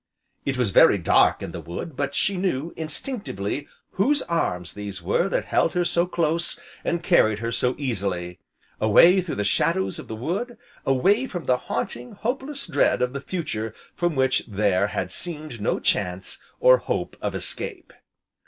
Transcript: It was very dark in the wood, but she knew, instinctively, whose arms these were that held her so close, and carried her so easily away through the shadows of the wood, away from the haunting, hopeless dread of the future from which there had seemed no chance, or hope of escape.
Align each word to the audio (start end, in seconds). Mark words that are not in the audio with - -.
It 0.45 0.57
was 0.57 0.71
very 0.71 0.97
dark 0.97 1.43
in 1.43 1.51
the 1.51 1.61
wood, 1.61 1.95
but 1.95 2.15
she 2.15 2.35
knew, 2.35 2.73
instinctively, 2.75 3.67
whose 3.91 4.23
arms 4.23 4.73
these 4.73 4.99
were 5.03 5.29
that 5.29 5.45
held 5.45 5.73
her 5.73 5.85
so 5.85 6.07
close, 6.07 6.59
and 6.83 7.03
carried 7.03 7.37
her 7.37 7.51
so 7.51 7.75
easily 7.77 8.39
away 8.79 9.21
through 9.21 9.35
the 9.35 9.43
shadows 9.43 9.99
of 9.99 10.07
the 10.07 10.15
wood, 10.15 10.57
away 10.87 11.27
from 11.27 11.45
the 11.45 11.57
haunting, 11.69 12.13
hopeless 12.13 12.65
dread 12.65 13.03
of 13.03 13.13
the 13.13 13.21
future 13.21 13.75
from 13.93 14.15
which 14.15 14.43
there 14.47 14.87
had 14.87 15.11
seemed 15.11 15.61
no 15.61 15.79
chance, 15.79 16.39
or 16.59 16.79
hope 16.79 17.15
of 17.21 17.35
escape. 17.35 17.93